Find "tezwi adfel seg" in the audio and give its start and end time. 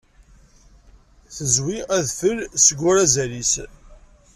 1.35-2.79